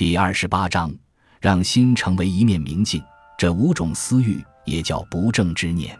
[0.00, 0.90] 第二十八章，
[1.42, 3.02] 让心成为一面明镜。
[3.36, 5.94] 这五种私欲也叫不正之念。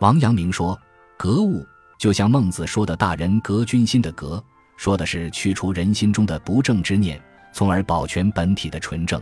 [0.00, 0.80] 王阳明说，
[1.18, 1.62] 格物
[1.98, 4.42] 就像孟子说的“大人格君心”的格，
[4.78, 7.22] 说的是去除人心中的不正之念，
[7.52, 9.20] 从而保全本体的纯正；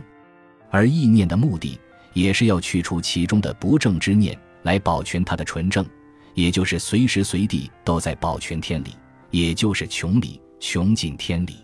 [0.71, 1.77] 而意念的目的，
[2.13, 5.85] 也是要去除其中的不正之念，来保全它的纯正，
[6.35, 8.95] 也就是随时随地都在保全天理，
[9.29, 11.57] 也就是穷理，穷尽天理。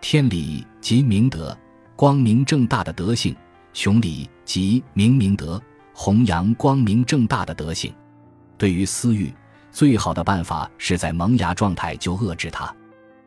[0.00, 1.58] 天理即明德，
[2.00, 3.34] 光明正大的德性；
[3.74, 5.60] 穷理即明明德，
[5.92, 7.92] 弘扬光明正大的德性。
[8.56, 9.30] 对于私欲，
[9.70, 12.74] 最好的办法是在萌芽状态就遏制它。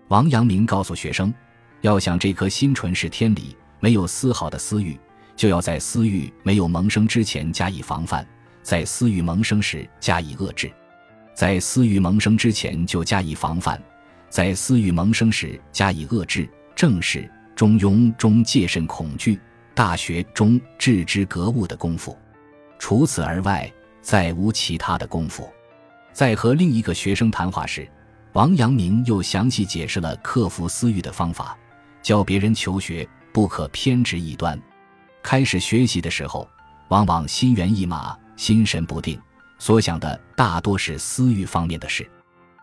[0.07, 1.31] 王阳明告诉学生，
[1.81, 4.99] 要想这颗心纯是天理，没有丝毫的私欲，
[5.35, 8.25] 就要在私欲没有萌生之前加以防范，
[8.63, 10.71] 在私欲萌生时加以遏制，
[11.35, 13.79] 在私欲萌生之前就加以防范，
[14.31, 16.49] 在私欲萌生时加以遏制。
[16.75, 17.19] 正是
[17.55, 19.35] 《中庸》中戒慎恐惧，
[19.73, 22.17] 《大学》中置之格物的功夫。
[22.77, 23.71] 除此而外。
[24.03, 25.49] 再无其他的功夫。
[26.11, 27.89] 在和另一个学生谈话时，
[28.33, 31.57] 王阳明又详细解释了克服私欲的方法，
[32.01, 34.61] 教别人求学不可偏执一端。
[35.23, 36.45] 开始学习的时候，
[36.89, 39.17] 往往心猿意马、心神不定，
[39.57, 42.05] 所想的大多是私欲方面的事，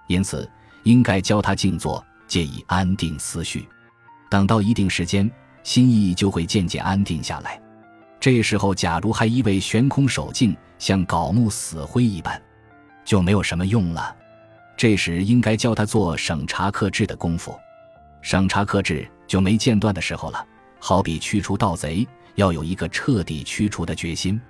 [0.09, 0.47] 因此
[0.83, 3.67] 应该教他静坐，借以安定思绪。
[4.31, 5.31] 等到一定时间，
[5.63, 7.61] 心意就会渐渐安定下来。
[8.21, 12.41] 这时候，假如还一味悬空守静，像槁木死灰一般，
[13.05, 14.17] 就没有什么用了。
[14.77, 17.55] 这时应该教他做省察克制的功夫。
[18.23, 20.47] 省察克制就没间断的时候了。
[20.79, 22.07] 好比驱除盗贼，
[22.37, 24.41] 要有一个彻底驱除的决心。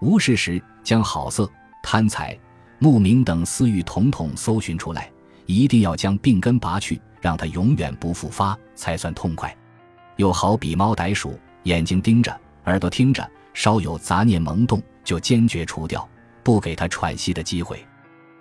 [0.00, 1.50] 无事时，将好色、
[1.82, 2.38] 贪财、
[2.78, 5.10] 慕名等私欲统统搜寻出来，
[5.46, 9.52] 一定要将病根拔去，让它永远不复发，才算痛快。
[10.14, 12.30] 又好比猫逮鼠，眼睛盯着。
[12.66, 16.08] 耳朵听着，稍有杂念萌动，就坚决除掉，
[16.44, 17.84] 不给他喘息的机会，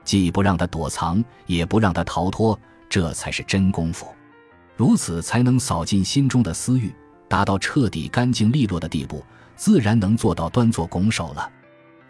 [0.03, 4.05] 既不让他躲藏，也不让他逃脱，这才是真功夫。
[4.75, 6.93] 如此才能扫尽心中的私欲，
[7.27, 11.51] 达到彻底干净利落的地步，自然能做到端坐拱手了。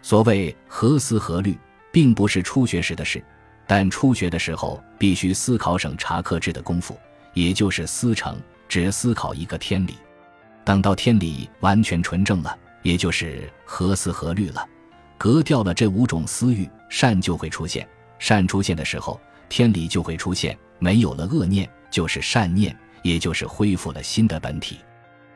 [0.02, 1.58] 所谓何思何虑，
[1.90, 3.24] 并不是初学时的事，
[3.66, 6.98] 但初学的时候必须思考省察克制的功夫，
[7.34, 8.38] 也就是思成，
[8.68, 9.96] 只思考一个天理。
[10.64, 14.66] 等到天理完全纯正了，也就是合思合虑了，
[15.18, 17.86] 隔掉了这五种私欲，善就会出现。
[18.18, 20.56] 善出现的时候，天理就会出现。
[20.78, 24.78] 没有了恶念，就是善念，也就是恢复了新的本体。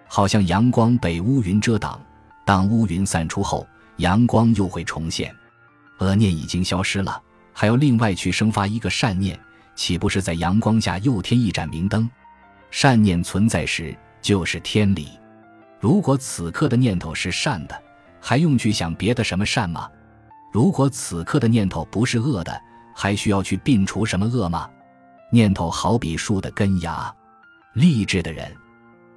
[0.06, 2.00] 好像阳光被乌云遮挡，
[2.44, 3.66] 当乌云散出后，
[3.97, 5.34] 阳光又会重现。
[5.98, 7.22] 恶念已经消失了，
[7.53, 9.38] 还要另外去生发一个善念，
[9.75, 12.09] 岂不是在阳光下又添一盏明灯？
[12.71, 15.09] 善念存在时，就是天理。
[15.81, 17.83] 如果此刻的念头是善的，
[18.21, 19.91] 还用去想别的什么善吗？
[20.53, 22.60] 如果此刻的念头不是恶的，
[22.94, 24.69] 还需要去摒除什么恶吗？
[25.33, 27.15] 念头好比树的根芽，
[27.75, 28.53] 励志的人，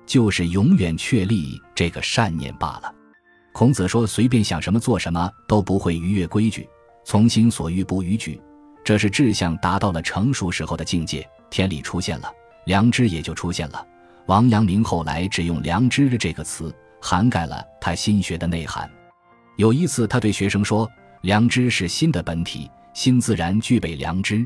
[0.06, 2.94] 就是永远确立这个善念罢了。
[3.52, 6.68] 孔子说：“随便想什么做什么都不会逾越规矩，
[7.04, 8.42] 从心所欲不逾矩。”
[8.84, 12.30] 这是志向达到了成熟时候的境界，天理出现了，
[12.66, 13.88] 良知也就出现了。
[14.26, 18.90] 王阳明后来只用“良知”这个词，涵盖了他心学的内涵。
[19.56, 20.90] 有一次，他对学生说
[21.24, 24.46] ：“良知是心的本体，心自然具备良知。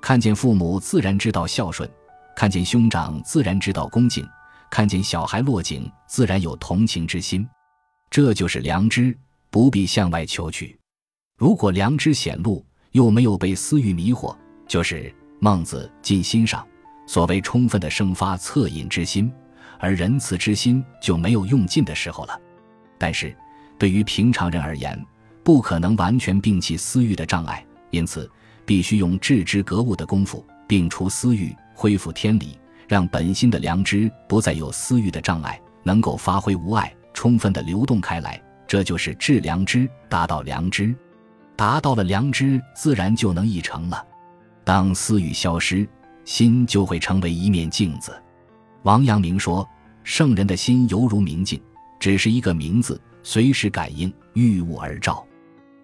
[0.00, 1.86] 看见父母，自然知道孝顺；
[2.34, 4.24] 看见兄长，自然知道恭敬；
[4.70, 7.46] 看见小孩落井，自然有同情之心。
[8.08, 9.16] 这就是良知，
[9.50, 10.75] 不必向外求取。
[11.36, 14.34] 如果良知显露，又没有被私欲迷惑，
[14.66, 16.66] 就是孟子尽心上。”
[17.06, 19.30] 所谓充分的生发恻隐之心，
[19.78, 22.40] 而仁慈之心就没有用尽的时候了。
[22.98, 23.36] 但是，
[23.78, 25.00] 对于平常人而言，
[25.44, 28.28] 不可能完全摒弃私欲的障碍，因此
[28.64, 32.58] 必须用置之格物的功夫，摒除私欲，恢复天理，
[32.88, 38.42] 让本心的良知不再有私欲的障碍，能够发挥无碍，充分的流动开来。
[38.66, 40.92] 这就是治良知，达到良知，
[41.56, 44.04] 达到了良知，自然就能一成了。
[44.64, 45.88] 当私欲消失。
[46.26, 48.20] 心就会成为一面镜子。
[48.82, 49.66] 王阳明说
[50.02, 51.62] ：“圣人的心犹如明镜，
[52.00, 55.24] 只是一个名字，随时感应，遇物而照。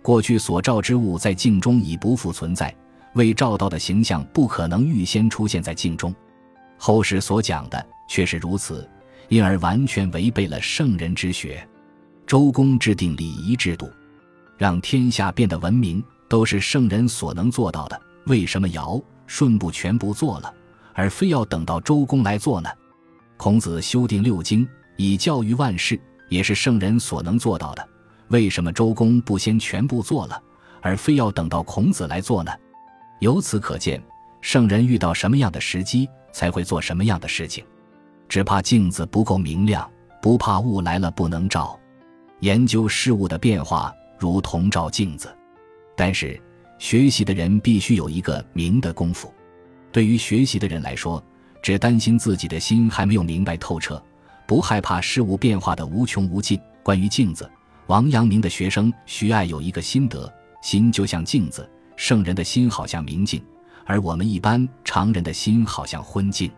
[0.03, 2.75] 过去所照之物在镜中已不复存在，
[3.15, 6.13] 未照到的形象不可能预先出现在镜中。
[6.77, 8.89] 后世所讲的却是如此，
[9.29, 11.65] 因而完全违背了圣人之学。
[12.27, 13.89] 周公制定礼仪制度，
[14.63, 18.01] 让天下变得文明，都是圣人所能做到的。
[18.27, 20.55] 为什么尧？”舜不全不做了，
[20.95, 22.71] 而非要等到周公来做呢？
[23.37, 24.65] 孔子修订六经，
[24.97, 27.89] 以教育万世，也是圣人所能做到的。
[28.29, 30.41] 为什么周公不先全部做了，
[30.81, 32.53] 而非要等到孔子来做呢？
[33.19, 34.01] 由此可见，
[34.43, 37.65] 圣人遇到什么样的时机，才会做什么样的事情。
[38.29, 41.77] 只怕镜子不够明亮，不怕雾来了不能照。
[42.41, 45.37] 研究事物的变化，如同照镜子。
[45.97, 46.41] 但是，
[46.79, 49.35] 学习的人必须有一个明的功夫。
[49.91, 51.21] 对于学习的人来说，
[51.61, 54.01] 只担心自己的心还没有明白透彻，
[54.47, 56.57] 不害怕事物变化的无穷无尽。
[56.85, 57.51] 关于镜子，
[57.89, 60.33] 王阳明的学生徐爱有一个心得：
[60.63, 63.45] 心就像镜子，圣人的心好像明镜，
[63.85, 66.49] 而我们一般常人的心好像昏镜。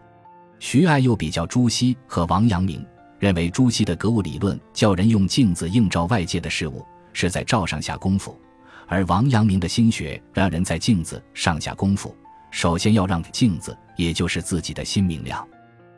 [0.61, 2.85] 徐爱又比较朱熹和王阳明，
[3.19, 6.85] 认为朱熹的格物理论叫人用镜子映照外界的事物，
[7.15, 8.39] 是在照上下功夫；
[8.87, 12.15] 而王阳明的心学让人在镜子上下功夫。
[12.51, 15.49] 首先要让镜子，也就是自己的心明亮。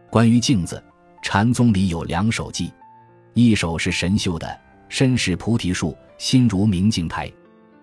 [0.09, 0.83] 关于镜子，
[1.21, 2.71] 禅宗里有两首偈，
[3.35, 7.31] 一首是神秀的“身是菩提树，心如明镜台，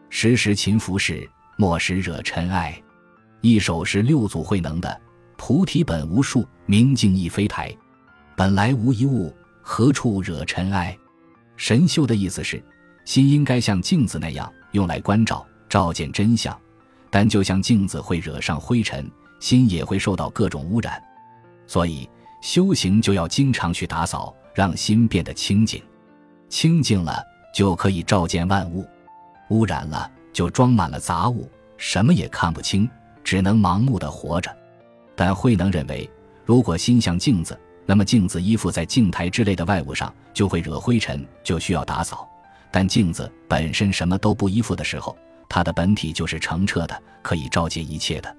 [0.10, 1.28] 时时勤拂拭，
[1.58, 2.72] 莫使惹尘埃”；
[3.42, 5.02] 一首是六祖慧能的
[5.38, 7.76] “菩提本无树，明镜亦非台，
[8.36, 9.32] 本来无一物，
[9.62, 10.98] 何处惹尘埃”。
[11.56, 12.64] 神秀的意思是，
[13.06, 16.58] 心应该像镜子那样用来关照，照见真相。
[17.10, 19.10] 但就像镜子会惹上灰尘，
[19.40, 21.02] 心也会受到各种污染，
[21.68, 22.10] 所以
[22.42, 25.82] 修行就要经常去打扫，让心变得清净。
[26.50, 27.24] 清净了
[27.54, 28.88] 就可以照见万物，
[29.50, 31.48] 污染了就装满了杂物，
[31.78, 32.90] 什么也看不清，
[33.24, 34.56] 只能盲目的活着。
[35.16, 36.10] 但慧能认为，
[36.46, 37.56] 如果心像镜子，
[37.86, 42.28] 那么镜子依附在镜台之类的外物上，就会惹灰尘，就需要打扫。
[42.74, 45.16] 但镜子本身什么都不依附的时候。
[45.48, 48.36] 它的本体就是澄澈的，可以照见一切的。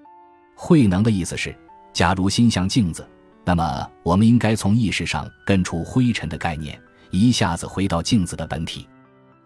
[0.57, 1.55] 慧能的意思是，
[1.93, 3.09] 假如心像镜子，
[3.45, 6.77] 那么我们应该从意识上根除灰尘的概念，
[7.13, 8.89] 一下子回到镜子的本体。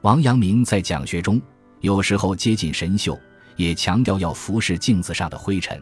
[0.01, 1.39] 王阳明在讲学中，
[1.81, 3.19] 有时候接近神秀，
[3.57, 5.79] 也强调要服侍镜子上的灰尘；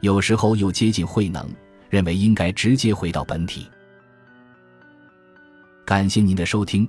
[0.00, 1.44] 有时候又接近慧能，
[1.90, 3.66] 认为应该直接回到本体。
[5.84, 6.88] 感谢您的收听，